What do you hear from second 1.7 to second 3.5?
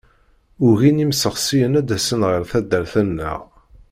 ad d-asen ɣer taddart-nneɣ.